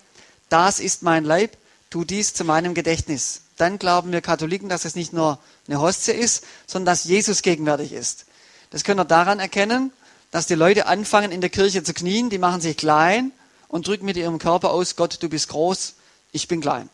das 0.49 0.79
ist 0.79 1.03
mein 1.03 1.23
Leib, 1.23 1.55
tu 1.89 2.03
dies 2.03 2.33
zu 2.33 2.43
meinem 2.43 2.73
Gedächtnis. 2.73 3.41
Dann 3.57 3.79
glauben 3.79 4.11
wir 4.11 4.21
Katholiken, 4.21 4.69
dass 4.69 4.85
es 4.85 4.95
nicht 4.95 5.13
nur 5.13 5.39
eine 5.67 5.81
Hostie 5.81 6.11
ist, 6.11 6.45
sondern 6.65 6.93
dass 6.93 7.03
Jesus 7.03 7.41
gegenwärtig 7.41 7.91
ist. 7.91 8.25
Das 8.69 8.83
können 8.83 8.99
wir 8.99 9.05
daran 9.05 9.39
erkennen, 9.39 9.91
dass 10.31 10.45
die 10.45 10.55
Leute 10.55 10.87
anfangen 10.87 11.31
in 11.31 11.41
der 11.41 11.49
Kirche 11.49 11.83
zu 11.83 11.93
knien, 11.93 12.29
die 12.29 12.37
machen 12.37 12.61
sich 12.61 12.77
klein 12.77 13.31
und 13.67 13.87
drücken 13.87 14.05
mit 14.05 14.17
ihrem 14.17 14.39
Körper 14.39 14.71
aus, 14.71 14.95
Gott, 14.95 15.17
du 15.21 15.29
bist 15.29 15.49
groß, 15.49 15.95
ich 16.31 16.47
bin 16.47 16.61
klein. 16.61 16.89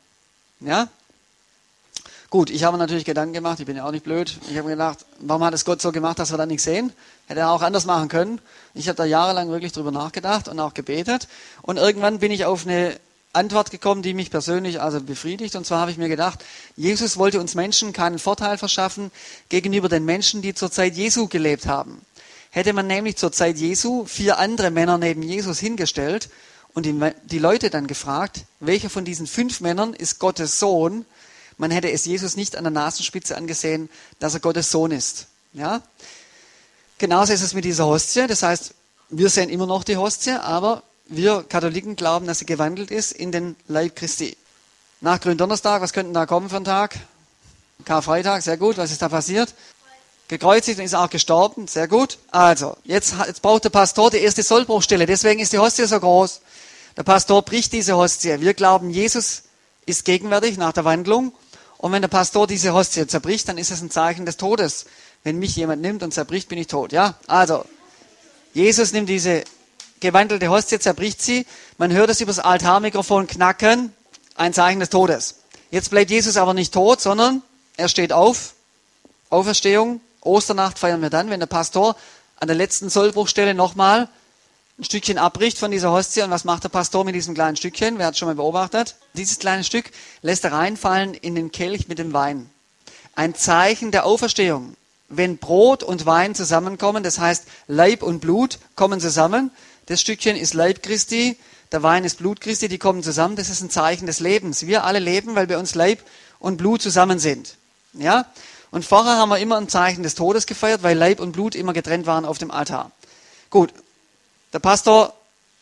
Ja? 0.59 0.87
Gut, 2.29 2.49
ich 2.49 2.63
habe 2.63 2.77
natürlich 2.77 3.05
Gedanken 3.05 3.33
gemacht, 3.33 3.59
ich 3.59 3.65
bin 3.65 3.75
ja 3.75 3.85
auch 3.85 3.91
nicht 3.91 4.03
blöd. 4.03 4.39
Ich 4.49 4.57
habe 4.57 4.69
gedacht, 4.69 5.05
warum 5.19 5.43
hat 5.43 5.53
es 5.53 5.65
Gott 5.65 5.81
so 5.81 5.91
gemacht, 5.91 6.17
dass 6.17 6.31
wir 6.31 6.37
da 6.37 6.47
nichts 6.47 6.63
sehen? 6.63 6.91
Hätte 7.27 7.41
er 7.41 7.51
auch 7.51 7.61
anders 7.61 7.85
machen 7.85 8.07
können. 8.07 8.41
Ich 8.73 8.87
habe 8.87 8.95
da 8.95 9.05
jahrelang 9.05 9.49
wirklich 9.49 9.71
drüber 9.71 9.91
nachgedacht 9.91 10.47
und 10.47 10.59
auch 10.59 10.73
gebetet. 10.73 11.27
Und 11.61 11.77
irgendwann 11.77 12.19
bin 12.19 12.31
ich 12.31 12.45
auf 12.45 12.65
eine 12.65 12.99
Antwort 13.33 13.71
gekommen, 13.71 14.03
die 14.03 14.13
mich 14.13 14.29
persönlich 14.29 14.79
also 14.79 15.01
befriedigt. 15.01 15.55
Und 15.55 15.65
zwar 15.65 15.81
habe 15.81 15.91
ich 15.91 15.97
mir 15.97 16.07
gedacht, 16.07 16.45
Jesus 16.75 17.17
wollte 17.17 17.39
uns 17.39 17.55
Menschen 17.55 17.91
keinen 17.91 18.19
Vorteil 18.19 18.57
verschaffen 18.57 19.11
gegenüber 19.49 19.89
den 19.89 20.05
Menschen, 20.05 20.41
die 20.41 20.53
zur 20.53 20.71
Zeit 20.71 20.95
Jesu 20.95 21.27
gelebt 21.27 21.65
haben. 21.65 22.01
Hätte 22.51 22.73
man 22.73 22.85
nämlich 22.85 23.17
zur 23.17 23.31
Zeit 23.31 23.57
Jesu 23.57 24.05
vier 24.05 24.37
andere 24.37 24.69
Männer 24.69 24.99
neben 24.99 25.23
Jesus 25.23 25.59
hingestellt 25.59 26.29
und 26.75 26.85
die, 26.85 27.39
Leute 27.39 27.69
dann 27.69 27.87
gefragt, 27.87 28.45
welcher 28.59 28.89
von 28.89 29.05
diesen 29.05 29.27
fünf 29.27 29.59
Männern 29.61 29.93
ist 29.93 30.19
Gottes 30.19 30.59
Sohn, 30.59 31.05
man 31.57 31.71
hätte 31.71 31.91
es 31.91 32.05
Jesus 32.05 32.35
nicht 32.35 32.55
an 32.55 32.63
der 32.63 32.71
Nasenspitze 32.71 33.37
angesehen, 33.37 33.89
dass 34.19 34.33
er 34.33 34.39
Gottes 34.39 34.71
Sohn 34.71 34.91
ist. 34.91 35.27
Ja? 35.53 35.81
Genauso 36.97 37.33
ist 37.33 37.41
es 37.41 37.53
mit 37.53 37.65
dieser 37.65 37.85
Hostie. 37.85 38.25
Das 38.27 38.43
heißt, 38.43 38.73
wir 39.09 39.29
sehen 39.29 39.49
immer 39.49 39.67
noch 39.67 39.83
die 39.83 39.97
Hostie, 39.97 40.31
aber 40.31 40.83
wir 41.05 41.43
Katholiken 41.43 41.95
glauben, 41.95 42.27
dass 42.27 42.39
sie 42.39 42.45
gewandelt 42.45 42.91
ist 42.91 43.11
in 43.11 43.31
den 43.31 43.55
Leib 43.67 43.95
Christi. 43.95 44.37
Nach 45.01 45.19
Gründonnerstag, 45.19 45.81
was 45.81 45.93
könnten 45.93 46.13
da 46.13 46.25
kommen 46.25 46.49
für 46.49 46.55
einen 46.55 46.65
Tag? 46.65 46.95
Karfreitag, 47.83 48.41
sehr 48.41 48.57
gut. 48.57 48.77
Was 48.77 48.91
ist 48.91 49.01
da 49.01 49.09
passiert? 49.09 49.53
Gekreuzigt 50.29 50.79
und 50.79 50.85
ist 50.85 50.95
auch 50.95 51.09
gestorben, 51.09 51.67
sehr 51.67 51.87
gut. 51.87 52.17
Also, 52.31 52.77
jetzt, 52.85 53.13
jetzt 53.27 53.41
braucht 53.41 53.65
der 53.65 53.69
Pastor 53.69 54.09
die 54.09 54.17
erste 54.17 54.41
Sollbruchstelle. 54.41 55.05
Deswegen 55.05 55.41
ist 55.41 55.51
die 55.51 55.59
Hostie 55.59 55.85
so 55.85 55.99
groß. 55.99 56.39
Der 56.95 57.03
Pastor 57.03 57.41
bricht 57.41 57.73
diese 57.73 57.97
Hostie. 57.97 58.39
Wir 58.39 58.53
glauben, 58.53 58.89
Jesus 58.89 59.43
ist 59.85 60.05
gegenwärtig 60.05 60.57
nach 60.57 60.71
der 60.71 60.85
Wandlung 60.85 61.33
und 61.77 61.91
wenn 61.91 62.01
der 62.01 62.07
Pastor 62.07 62.47
diese 62.47 62.73
Hostie 62.73 63.05
zerbricht, 63.07 63.49
dann 63.49 63.57
ist 63.57 63.69
es 63.69 63.81
ein 63.81 63.91
Zeichen 63.91 64.25
des 64.25 64.37
Todes. 64.37 64.85
Wenn 65.25 65.37
mich 65.37 65.55
jemand 65.57 65.81
nimmt 65.81 66.01
und 66.01 66.13
zerbricht, 66.13 66.47
bin 66.47 66.57
ich 66.57 66.67
tot. 66.67 66.93
Ja? 66.93 67.15
Also, 67.27 67.65
Jesus 68.53 68.93
nimmt 68.93 69.09
diese 69.09 69.43
gewandelte 70.03 70.49
Hostie, 70.49 70.77
zerbricht 70.77 71.21
sie. 71.21 71.47
Man 71.79 71.91
hört 71.91 72.11
es 72.11 72.21
über 72.21 72.29
das 72.29 72.39
Altarmikrofon 72.39 73.25
knacken. 73.25 73.91
Ein 74.35 74.53
Zeichen 74.53 74.79
des 74.79 74.89
Todes. 74.89 75.39
Jetzt 75.71 75.89
bleibt 75.89 76.11
Jesus 76.11 76.37
aber 76.37 76.53
nicht 76.53 76.73
tot, 76.73 77.01
sondern 77.01 77.41
er 77.77 77.89
steht 77.89 78.13
auf. 78.13 78.53
Auferstehung. 79.31 80.01
Osternacht 80.21 80.77
feiern 80.77 81.01
wir 81.01 81.09
dann, 81.09 81.29
wenn 81.29 81.39
der 81.39 81.47
Pastor 81.47 81.95
an 82.39 82.47
der 82.47 82.55
letzten 82.55 82.89
Sollbruchstelle 82.89 83.53
nochmal 83.53 84.07
ein 84.77 84.83
Stückchen 84.83 85.17
abbricht 85.17 85.57
von 85.57 85.71
dieser 85.71 85.91
Hostie. 85.91 86.21
Und 86.21 86.31
was 86.31 86.43
macht 86.43 86.63
der 86.63 86.69
Pastor 86.69 87.03
mit 87.03 87.15
diesem 87.15 87.33
kleinen 87.33 87.55
Stückchen? 87.55 87.97
Wer 87.97 88.07
hat 88.07 88.17
schon 88.17 88.27
mal 88.27 88.35
beobachtet? 88.35 88.95
Dieses 89.13 89.39
kleine 89.39 89.63
Stück 89.63 89.91
lässt 90.21 90.43
er 90.43 90.51
reinfallen 90.53 91.13
in 91.13 91.35
den 91.35 91.51
Kelch 91.51 91.87
mit 91.87 91.99
dem 91.99 92.13
Wein. 92.13 92.49
Ein 93.15 93.35
Zeichen 93.35 93.91
der 93.91 94.05
Auferstehung. 94.05 94.75
Wenn 95.09 95.37
Brot 95.37 95.83
und 95.83 96.05
Wein 96.05 96.33
zusammenkommen, 96.33 97.03
das 97.03 97.19
heißt 97.19 97.45
Leib 97.67 98.01
und 98.01 98.19
Blut 98.19 98.59
kommen 98.75 98.99
zusammen. 98.99 99.51
Das 99.85 100.01
Stückchen 100.01 100.35
ist 100.35 100.53
Leib 100.53 100.81
Christi, 100.83 101.37
der 101.71 101.83
Wein 101.83 102.03
ist 102.03 102.19
Blut 102.19 102.39
Christi, 102.39 102.67
die 102.67 102.77
kommen 102.77 103.01
zusammen. 103.01 103.35
Das 103.35 103.49
ist 103.49 103.61
ein 103.61 103.69
Zeichen 103.69 104.05
des 104.05 104.19
Lebens. 104.19 104.67
Wir 104.67 104.83
alle 104.83 104.99
leben, 104.99 105.35
weil 105.35 105.47
bei 105.47 105.57
uns 105.57 105.73
Leib 105.75 105.99
und 106.39 106.57
Blut 106.57 106.81
zusammen 106.81 107.19
sind. 107.19 107.55
Ja? 107.93 108.25
Und 108.69 108.85
vorher 108.85 109.17
haben 109.17 109.29
wir 109.29 109.39
immer 109.39 109.57
ein 109.57 109.69
Zeichen 109.69 110.03
des 110.03 110.15
Todes 110.15 110.45
gefeiert, 110.45 110.83
weil 110.83 110.97
Leib 110.97 111.19
und 111.19 111.31
Blut 111.31 111.55
immer 111.55 111.73
getrennt 111.73 112.05
waren 112.05 112.25
auf 112.25 112.37
dem 112.37 112.51
Altar. 112.51 112.91
Gut, 113.49 113.73
der 114.51 114.59
Pastor, 114.59 115.13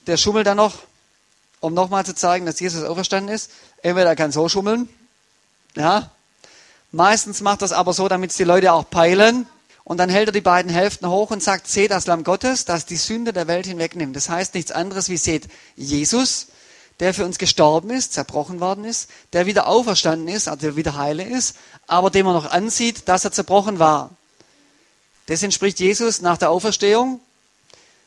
der 0.07 0.17
schummelt 0.17 0.47
dann 0.47 0.57
noch, 0.57 0.79
um 1.59 1.73
nochmal 1.73 2.05
zu 2.05 2.15
zeigen, 2.15 2.45
dass 2.45 2.59
Jesus 2.59 2.83
auferstanden 2.83 3.33
ist. 3.33 3.51
Entweder 3.81 4.09
er 4.09 4.15
kann 4.15 4.31
so 4.31 4.49
schummeln, 4.49 4.89
ja. 5.75 6.09
Meistens 6.91 7.39
macht 7.39 7.61
das 7.61 7.71
aber 7.71 7.93
so, 7.93 8.09
damit 8.09 8.31
es 8.31 8.37
die 8.37 8.43
Leute 8.43 8.73
auch 8.73 8.89
peilen. 8.89 9.47
Und 9.83 9.97
dann 9.97 10.09
hält 10.09 10.29
er 10.29 10.31
die 10.31 10.41
beiden 10.41 10.71
Hälften 10.71 11.09
hoch 11.09 11.31
und 11.31 11.41
sagt, 11.41 11.67
seht 11.67 11.91
das 11.91 12.07
Lamm 12.07 12.23
Gottes, 12.23 12.65
das 12.65 12.85
die 12.85 12.97
Sünde 12.97 13.33
der 13.33 13.47
Welt 13.47 13.65
hinwegnimmt. 13.65 14.15
Das 14.15 14.29
heißt 14.29 14.53
nichts 14.53 14.71
anderes 14.71 15.09
wie 15.09 15.17
seht 15.17 15.47
Jesus, 15.75 16.47
der 16.99 17.13
für 17.13 17.25
uns 17.25 17.39
gestorben 17.39 17.89
ist, 17.89 18.13
zerbrochen 18.13 18.59
worden 18.59 18.85
ist, 18.85 19.09
der 19.33 19.47
wieder 19.47 19.67
auferstanden 19.67 20.27
ist, 20.27 20.47
also 20.47 20.61
der 20.61 20.75
wieder 20.75 20.97
heile 20.97 21.23
ist, 21.23 21.55
aber 21.87 22.11
dem 22.11 22.25
man 22.25 22.35
noch 22.35 22.51
ansieht, 22.51 23.07
dass 23.07 23.25
er 23.25 23.31
zerbrochen 23.31 23.79
war. 23.79 24.11
Das 25.25 25.41
entspricht 25.41 25.79
Jesus 25.79 26.21
nach 26.21 26.37
der 26.37 26.51
Auferstehung 26.51 27.19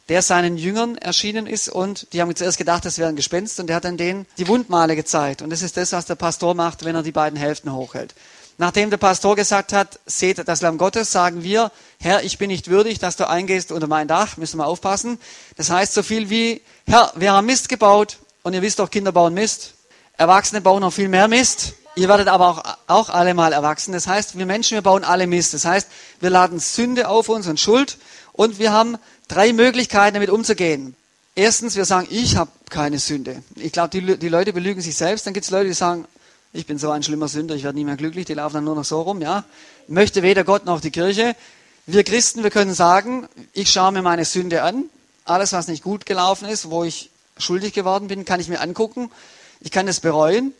der 0.09 0.23
seinen 0.23 0.57
Jüngern 0.57 0.97
erschienen 0.99 1.47
ist 1.47 1.69
und 1.69 2.13
die 2.13 2.21
haben 2.21 2.35
zuerst 2.37 2.59
gedacht, 2.59 2.85
das 2.85 2.99
wäre 2.99 3.09
ein 3.09 3.17
Gespenst 3.17 3.59
und 3.59 3.69
der 3.69 3.77
hat 3.77 3.85
dann 3.85 3.97
denen 3.97 4.27
die 4.37 4.49
Wundmale 4.49 4.97
gezeigt. 4.97 5.41
Und 5.41 5.51
das 5.51 5.63
ist 5.63 5.77
das, 5.77 5.93
was 5.93 6.05
der 6.05 6.15
Pastor 6.15 6.55
macht, 6.55 6.85
wenn 6.85 6.95
er 6.95 7.03
die 7.03 7.13
beiden 7.13 7.39
Hälften 7.39 7.73
hochhält. 7.73 8.15
Nachdem 8.57 8.91
der 8.91 8.99
Pastor 8.99 9.35
gesagt 9.35 9.73
hat, 9.73 9.99
seht 10.07 10.47
das 10.47 10.61
Lamm 10.61 10.79
Gottes, 10.79 11.11
sagen 11.11 11.43
wir, 11.43 11.73
Herr, 11.99 12.23
ich 12.23 12.39
bin 12.39 12.49
nicht 12.49 12.69
würdig, 12.69 13.01
dass 13.01 13.17
du 13.17 13.29
eingehst 13.29 13.73
unter 13.73 13.89
mein 13.89 14.07
Dach, 14.07 14.37
müssen 14.37 14.59
wir 14.59 14.67
aufpassen. 14.67 15.19
Das 15.57 15.71
heißt 15.71 15.93
so 15.93 16.03
viel 16.03 16.31
wie, 16.31 16.61
Herr, 16.87 17.13
wir 17.17 17.33
haben 17.33 17.47
Mist 17.47 17.69
gebaut 17.69 18.19
und 18.43 18.55
ihr 18.55 18.63
wisst 18.63 18.79
doch, 18.79 18.91
Kinder 18.91 19.11
bauen 19.11 19.35
Mist. 19.35 19.75
Erwachsene 20.17 20.61
bauen 20.61 20.83
noch 20.83 20.93
viel 20.93 21.09
mehr 21.09 21.27
Mist. 21.27 21.75
Ihr 21.97 22.09
werdet 22.09 22.29
aber 22.29 22.49
auch, 22.49 22.63
auch 22.87 23.09
alle 23.09 23.35
mal 23.35 23.53
erwachsen. 23.53 23.93
Das 23.93 24.07
heißt, 24.07 24.39
wir 24.39 24.47
Menschen, 24.47 24.75
wir 24.75 24.83
bauen 24.83 25.03
alle 25.03 25.27
Mist. 25.27 25.55
Das 25.55 25.65
heißt, 25.65 25.89
wir 26.21 26.31
laden 26.31 26.61
Sünde 26.61 27.09
auf 27.09 27.29
uns 27.29 27.49
und 27.49 27.59
Schuld 27.59 27.99
und 28.33 28.59
wir 28.59 28.73
haben 28.73 28.99
drei 29.27 29.53
Möglichkeiten, 29.53 30.15
damit 30.15 30.31
umzugehen. 30.31 30.95
Erstens, 31.37 31.75
wir 31.75 31.85
sagen, 31.85 32.07
ich 32.11 32.37
habe 32.37 32.51
keine 32.71 33.01
Sünde. 33.01 33.43
Ich 33.57 33.73
glaube, 33.73 33.89
die, 33.89 34.19
die 34.19 34.29
Leute 34.29 34.53
belügen 34.53 34.81
sich 34.81 34.97
selbst. 34.97 35.27
Dann 35.27 35.35
gibt 35.35 35.45
es 35.45 35.51
Leute, 35.51 35.67
die 35.67 35.75
sagen, 35.75 36.07
ich 36.55 36.67
bin 36.67 36.79
so 36.79 36.93
ein 36.93 37.03
schlimmer 37.03 37.27
Sünder, 37.27 37.57
ich 37.57 37.65
werde 37.65 37.77
nie 37.77 37.85
mehr 37.85 37.97
glücklich. 37.97 38.27
Die 38.27 38.35
laufen 38.35 38.55
dann 38.55 38.65
nur 38.65 38.77
noch 38.77 38.85
so 38.85 39.03
rum. 39.03 39.21
Ja, 39.21 39.45
möchte 39.89 40.23
weder 40.23 40.45
Gott 40.45 40.65
noch 40.65 40.81
die 40.81 40.93
Kirche. 40.93 41.35
Wir 41.87 42.05
Christen, 42.05 42.45
wir 42.45 42.51
können 42.51 42.73
sagen, 42.73 43.29
ich 43.53 43.73
schaue 43.73 43.91
mir 43.91 44.03
meine 44.03 44.25
Sünde 44.25 44.63
an. 44.63 44.85
Alles, 45.25 45.53
was 45.53 45.67
nicht 45.67 45.83
gut 45.83 46.07
gelaufen 46.07 46.49
ist, 46.49 46.71
wo 46.71 46.85
ich 46.85 47.11
schuldig 47.39 47.73
geworden 47.73 48.07
bin, 48.07 48.25
kann 48.25 48.39
ich 48.39 48.49
mir 48.49 48.61
angucken. 48.61 49.11
Ich 49.61 49.73
kann 49.73 49.87
das 49.87 49.99
bereuen. 49.99 50.53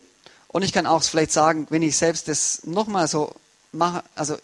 Und 0.49 0.63
ich 0.63 0.73
kann 0.73 0.85
auch 0.85 1.01
vielleicht 1.01 1.31
sagen, 1.31 1.65
wenn 1.69 1.81
ich 1.81 1.95
selbst 1.95 2.27
das 2.27 2.65
nochmal 2.65 3.07
so 3.07 3.33
mache, 3.71 4.03
also 4.15 4.35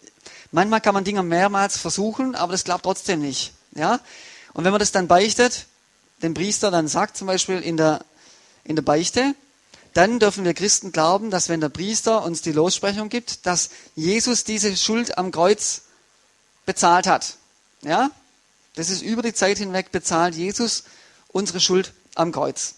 manchmal 0.54 0.80
kann 0.80 0.94
man 0.94 1.04
Dinge 1.04 1.22
mehrmals 1.22 1.78
versuchen, 1.78 2.34
aber 2.34 2.54
das 2.54 2.64
klappt 2.64 2.84
trotzdem 2.84 3.20
nicht. 3.20 3.52
Ja? 3.76 4.00
Und 4.54 4.64
wenn 4.64 4.72
man 4.72 4.80
das 4.80 4.94
dann 4.94 5.10
beichtet, 5.10 5.66
dem 6.24 6.34
Priester 6.34 6.72
dann 6.72 6.88
sagt, 6.88 7.18
zum 7.18 7.28
Beispiel 7.28 7.60
in 7.60 7.76
der, 7.76 8.06
in 8.64 8.78
der 8.78 8.84
Beichte, 8.84 9.36
dann 9.94 10.20
dürfen 10.20 10.46
wir 10.46 10.54
Christen 10.54 10.92
glauben, 10.92 11.32
dass 11.32 11.50
wenn 11.50 11.62
der 11.62 11.70
Priester 11.70 12.24
uns 12.24 12.42
die 12.42 12.54
Lossprechung 12.54 13.10
gibt, 13.10 13.46
dass 13.46 13.70
Jesus 13.96 14.44
diese 14.44 14.76
Schuld 14.78 15.18
am 15.18 15.32
Kreuz 15.32 15.84
bezahlt 16.66 17.08
hat. 17.08 17.36
Ja? 17.82 18.12
Das 18.76 18.90
ist 18.90 19.02
über 19.02 19.22
die 19.22 19.34
Zeit 19.34 19.58
hinweg 19.58 19.92
bezahlt 19.92 20.36
Jesus 20.36 20.84
unsere 21.30 21.60
Schuld 21.60 21.94
am 22.16 22.32
Kreuz. 22.32 22.76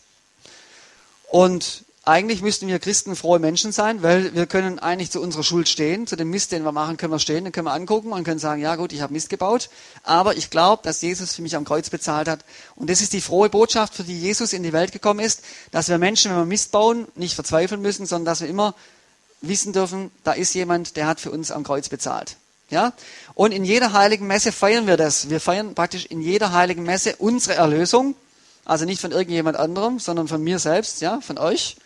Und 1.29 1.84
eigentlich 2.05 2.41
müssten 2.41 2.67
wir 2.67 2.79
Christen 2.79 3.15
frohe 3.15 3.39
Menschen 3.39 3.72
sein, 3.72 4.03
weil 4.03 4.33
wir 4.33 4.45
können 4.45 4.77
eigentlich 4.79 5.10
zu 5.10 5.22
unserer 5.22 5.43
Schuld 5.43 5.69
stehen, 5.69 6.05
zu 6.05 6.17
dem 6.17 6.29
Mist, 6.29 6.51
den 6.51 6.63
wir 6.63 6.74
machen, 6.74 6.98
können 6.98 7.13
wir 7.13 7.19
stehen, 7.19 7.45
den 7.45 7.53
können 7.53 7.67
wir 7.67 7.74
angucken 7.74 8.12
und 8.12 8.25
können 8.25 8.39
sagen, 8.39 8.62
ja 8.62 8.75
gut, 8.75 8.91
ich 8.91 9.01
habe 9.01 9.13
Mist 9.13 9.29
gebaut, 9.29 9.69
aber 10.03 10.36
ich 10.36 10.50
glaube, 10.50 10.83
dass 10.83 11.01
Jesus 11.01 11.33
für 11.33 11.41
mich 11.41 11.55
am 11.55 11.63
Kreuz 11.63 11.89
bezahlt 11.89 12.27
hat. 12.27 12.43
Und 12.75 12.89
das 12.89 13.00
ist 13.00 13.13
die 13.13 13.22
frohe 13.22 13.50
Botschaft, 13.50 13.95
für 13.95 14.03
die 14.03 14.19
Jesus 14.19 14.51
in 14.51 14.63
die 14.63 14.74
Welt 14.74 14.91
gekommen 14.91 15.22
ist, 15.22 15.43
dass 15.72 15.88
wir 15.88 15.98
Menschen, 15.98 16.31
wenn 16.31 16.39
wir 16.39 16.45
Mist 16.45 16.72
bauen, 16.72 17.07
nicht 17.15 17.36
verzweifeln 17.36 17.81
müssen, 17.81 18.05
sondern 18.05 18.25
dass 18.25 18.41
wir 18.41 18.50
immer 18.50 18.75
wissen 19.39 19.72
dürfen, 19.72 20.12
da 20.25 20.33
ist 20.33 20.53
jemand, 20.53 20.98
der 20.98 21.07
hat 21.07 21.22
für 21.22 21.31
uns 21.31 21.51
am 21.51 21.63
Kreuz 21.63 21.88
bezahlt. 21.88 22.36
Ja? 22.69 22.91
Und 23.33 23.53
in 23.53 23.63
jeder 23.63 23.93
heiligen 23.93 24.27
Messe 24.27 24.51
feiern 24.51 24.88
wir 24.88 24.98
das. 24.98 25.29
Wir 25.29 25.39
feiern 25.39 25.74
praktisch 25.74 26.05
in 26.07 26.22
jeder 26.22 26.51
heiligen 26.51 26.83
Messe 26.83 27.15
unsere 27.15 27.55
Erlösung. 27.55 28.15
Also 28.65 28.83
nicht 28.83 29.00
von 29.00 29.12
irgendjemand 29.12 29.57
anderem, 29.57 30.00
sondern 30.00 30.27
von 30.27 30.41
mir 30.41 30.60
selbst, 30.60 31.01
ja, 31.01 31.19
von 31.22 31.38
euch. 31.38 31.77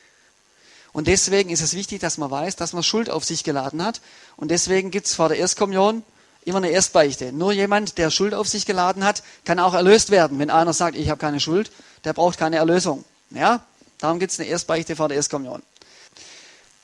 Und 0.93 1.07
deswegen 1.07 1.49
ist 1.49 1.61
es 1.61 1.73
wichtig, 1.73 1.99
dass 1.99 2.17
man 2.17 2.31
weiß, 2.31 2.55
dass 2.55 2.73
man 2.73 2.83
Schuld 2.83 3.09
auf 3.09 3.23
sich 3.23 3.43
geladen 3.43 3.83
hat. 3.83 4.01
Und 4.35 4.49
deswegen 4.49 4.91
gibt 4.91 5.07
es 5.07 5.15
vor 5.15 5.29
der 5.29 5.37
Erstkommunion 5.37 6.03
immer 6.45 6.57
eine 6.57 6.69
Erstbeichte. 6.69 7.33
Nur 7.33 7.51
jemand, 7.51 7.97
der 7.97 8.09
Schuld 8.09 8.33
auf 8.33 8.47
sich 8.47 8.65
geladen 8.65 9.03
hat, 9.03 9.21
kann 9.45 9.59
auch 9.59 9.73
erlöst 9.73 10.09
werden. 10.09 10.39
Wenn 10.39 10.49
einer 10.49 10.73
sagt, 10.73 10.95
ich 10.95 11.09
habe 11.09 11.19
keine 11.19 11.39
Schuld, 11.39 11.71
der 12.05 12.13
braucht 12.13 12.39
keine 12.39 12.55
Erlösung. 12.55 13.03
Ja? 13.31 13.61
Darum 13.97 14.19
gibt 14.19 14.31
es 14.31 14.39
eine 14.39 14.47
Erstbeichte 14.47 14.95
vor 14.95 15.09
der 15.09 15.17
Erstkommunion. 15.17 15.61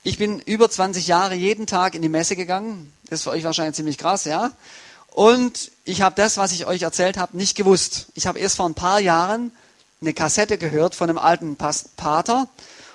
Ich 0.03 0.17
bin 0.17 0.39
über 0.41 0.69
20 0.69 1.07
Jahre 1.07 1.36
jeden 1.36 1.65
Tag 1.65 1.95
in 1.95 2.01
die 2.01 2.10
Messe 2.10 2.36
gegangen. 2.36 2.91
Das 3.05 3.19
ist 3.19 3.24
für 3.24 3.29
euch 3.29 3.45
wahrscheinlich 3.45 3.75
ziemlich 3.75 3.98
krass, 3.98 4.25
ja? 4.25 4.51
Und 5.07 5.72
ich 5.86 6.01
habe 6.01 6.15
das, 6.15 6.38
was 6.38 6.51
ich 6.51 6.65
euch 6.65 6.81
erzählt 6.81 7.17
habe, 7.17 7.38
nicht 7.38 7.55
gewusst. 7.55 8.07
Ich 8.15 8.27
habe 8.27 8.39
erst 8.39 8.57
vor 8.57 8.67
ein 8.67 8.74
paar 8.74 9.00
Jahren 9.00 9.51
eine 10.01 10.13
Kassette 10.13 10.57
gehört 10.57 10.95
von 10.95 11.10
einem 11.10 11.19
alten 11.19 11.55
Pater 11.55 12.50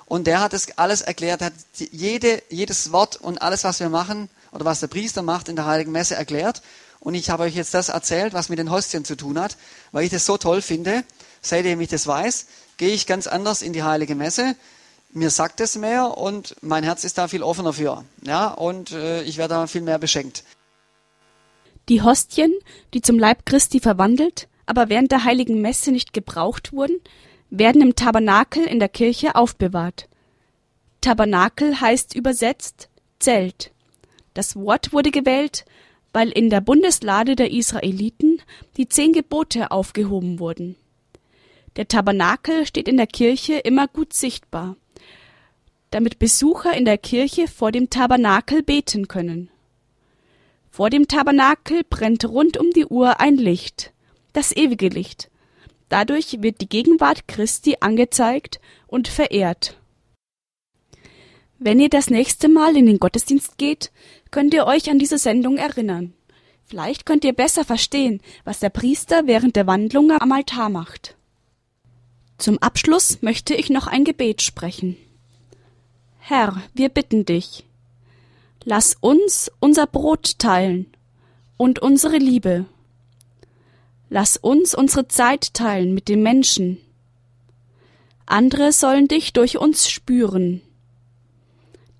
und 0.08 0.26
der 0.26 0.40
hat 0.40 0.54
das 0.54 0.78
alles 0.78 1.02
erklärt, 1.02 1.42
hat 1.42 1.52
jede, 1.76 2.42
jedes 2.48 2.92
Wort 2.92 3.16
und 3.16 3.42
alles, 3.42 3.64
was 3.64 3.78
wir 3.78 3.90
machen 3.90 4.30
oder 4.52 4.64
was 4.64 4.80
der 4.80 4.86
Priester 4.86 5.20
macht 5.20 5.50
in 5.50 5.56
der 5.56 5.66
Heiligen 5.66 5.92
Messe 5.92 6.14
erklärt. 6.14 6.62
Und 6.98 7.14
ich 7.14 7.28
habe 7.28 7.42
euch 7.42 7.54
jetzt 7.54 7.74
das 7.74 7.90
erzählt, 7.90 8.32
was 8.32 8.48
mit 8.48 8.58
den 8.58 8.70
Hostien 8.70 9.04
zu 9.04 9.16
tun 9.16 9.38
hat, 9.38 9.58
weil 9.92 10.04
ich 10.04 10.10
das 10.10 10.24
so 10.24 10.38
toll 10.38 10.62
finde. 10.62 11.04
Seitdem 11.42 11.80
ich 11.82 11.88
das 11.88 12.06
weiß, 12.06 12.46
gehe 12.78 12.94
ich 12.94 13.06
ganz 13.06 13.26
anders 13.26 13.60
in 13.60 13.74
die 13.74 13.82
Heilige 13.82 14.14
Messe. 14.14 14.56
Mir 15.12 15.28
sagt 15.28 15.60
es 15.60 15.76
mehr 15.76 16.16
und 16.16 16.56
mein 16.62 16.84
Herz 16.84 17.04
ist 17.04 17.18
da 17.18 17.28
viel 17.28 17.42
offener 17.42 17.74
für. 17.74 18.04
Ja, 18.22 18.48
und 18.48 18.92
äh, 18.92 19.22
ich 19.22 19.36
werde 19.36 19.54
da 19.54 19.66
viel 19.66 19.82
mehr 19.82 19.98
beschenkt. 19.98 20.42
Die 21.90 22.02
Hostien, 22.02 22.52
die 22.94 23.02
zum 23.02 23.18
Leib 23.18 23.44
Christi 23.44 23.78
verwandelt, 23.78 24.48
aber 24.64 24.88
während 24.88 25.12
der 25.12 25.24
Heiligen 25.24 25.60
Messe 25.60 25.92
nicht 25.92 26.14
gebraucht 26.14 26.72
wurden, 26.72 26.96
werden 27.50 27.80
im 27.80 27.96
Tabernakel 27.96 28.64
in 28.64 28.78
der 28.78 28.88
Kirche 28.88 29.34
aufbewahrt. 29.34 30.08
Tabernakel 31.00 31.80
heißt 31.80 32.14
übersetzt 32.14 32.88
Zelt. 33.18 33.72
Das 34.34 34.56
Wort 34.56 34.92
wurde 34.92 35.10
gewählt, 35.10 35.64
weil 36.12 36.30
in 36.30 36.50
der 36.50 36.60
Bundeslade 36.60 37.36
der 37.36 37.50
Israeliten 37.50 38.40
die 38.76 38.88
zehn 38.88 39.12
Gebote 39.12 39.70
aufgehoben 39.70 40.38
wurden. 40.38 40.76
Der 41.76 41.88
Tabernakel 41.88 42.66
steht 42.66 42.88
in 42.88 42.96
der 42.96 43.06
Kirche 43.06 43.54
immer 43.54 43.88
gut 43.88 44.12
sichtbar, 44.12 44.76
damit 45.90 46.18
Besucher 46.18 46.76
in 46.76 46.84
der 46.84 46.98
Kirche 46.98 47.48
vor 47.48 47.72
dem 47.72 47.90
Tabernakel 47.90 48.62
beten 48.62 49.08
können. 49.08 49.50
Vor 50.70 50.90
dem 50.90 51.08
Tabernakel 51.08 51.82
brennt 51.88 52.24
rund 52.24 52.56
um 52.56 52.70
die 52.70 52.86
Uhr 52.86 53.20
ein 53.20 53.36
Licht, 53.36 53.92
das 54.32 54.54
ewige 54.54 54.88
Licht, 54.88 55.30
Dadurch 55.88 56.42
wird 56.42 56.60
die 56.60 56.68
Gegenwart 56.68 57.28
Christi 57.28 57.76
angezeigt 57.80 58.60
und 58.86 59.08
verehrt. 59.08 59.76
Wenn 61.58 61.80
ihr 61.80 61.88
das 61.88 62.10
nächste 62.10 62.48
Mal 62.48 62.76
in 62.76 62.86
den 62.86 62.98
Gottesdienst 62.98 63.58
geht, 63.58 63.90
könnt 64.30 64.54
ihr 64.54 64.66
euch 64.66 64.90
an 64.90 64.98
diese 64.98 65.18
Sendung 65.18 65.56
erinnern. 65.56 66.12
Vielleicht 66.66 67.06
könnt 67.06 67.24
ihr 67.24 67.32
besser 67.32 67.64
verstehen, 67.64 68.20
was 68.44 68.60
der 68.60 68.68
Priester 68.68 69.26
während 69.26 69.56
der 69.56 69.66
Wandlung 69.66 70.10
am 70.12 70.32
Altar 70.32 70.68
macht. 70.68 71.16
Zum 72.36 72.58
Abschluss 72.58 73.22
möchte 73.22 73.54
ich 73.54 73.70
noch 73.70 73.86
ein 73.86 74.04
Gebet 74.04 74.42
sprechen. 74.42 74.96
Herr, 76.18 76.62
wir 76.74 76.90
bitten 76.90 77.24
dich, 77.24 77.64
lass 78.64 78.96
uns 79.00 79.50
unser 79.60 79.86
Brot 79.86 80.38
teilen 80.38 80.86
und 81.56 81.80
unsere 81.80 82.18
Liebe 82.18 82.66
Lass 84.10 84.36
uns 84.36 84.74
unsere 84.74 85.08
Zeit 85.08 85.54
teilen 85.54 85.94
mit 85.94 86.08
den 86.08 86.22
Menschen. 86.22 86.78
Andere 88.26 88.72
sollen 88.72 89.08
dich 89.08 89.32
durch 89.32 89.58
uns 89.58 89.90
spüren. 89.90 90.62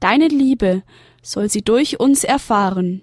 Deine 0.00 0.28
Liebe 0.28 0.82
soll 1.22 1.50
sie 1.50 1.62
durch 1.62 2.00
uns 2.00 2.24
erfahren. 2.24 3.02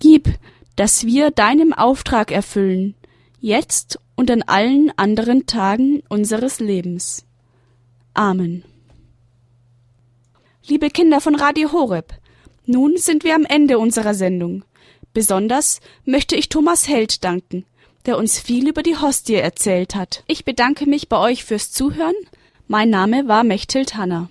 Gib, 0.00 0.28
dass 0.76 1.04
wir 1.04 1.30
deinem 1.30 1.72
Auftrag 1.72 2.30
erfüllen, 2.30 2.94
jetzt 3.40 3.98
und 4.16 4.30
an 4.30 4.42
allen 4.42 4.92
anderen 4.96 5.46
Tagen 5.46 6.02
unseres 6.08 6.60
Lebens. 6.60 7.24
Amen. 8.14 8.64
Liebe 10.66 10.88
Kinder 10.88 11.20
von 11.20 11.34
Radio 11.34 11.72
Horeb, 11.72 12.14
nun 12.64 12.96
sind 12.96 13.24
wir 13.24 13.34
am 13.34 13.44
Ende 13.44 13.78
unserer 13.78 14.14
Sendung. 14.14 14.64
Besonders 15.12 15.80
möchte 16.04 16.36
ich 16.36 16.48
Thomas 16.48 16.88
Held 16.88 17.22
danken, 17.24 17.66
der 18.06 18.18
uns 18.18 18.38
viel 18.38 18.68
über 18.68 18.82
die 18.82 18.96
Hostie 18.96 19.34
erzählt 19.34 19.94
hat. 19.94 20.24
Ich 20.26 20.44
bedanke 20.44 20.86
mich 20.88 21.08
bei 21.08 21.18
euch 21.18 21.44
fürs 21.44 21.72
Zuhören. 21.72 22.14
Mein 22.68 22.90
Name 22.90 23.28
war 23.28 23.44
Mechthild 23.44 23.96
Hanner. 23.96 24.30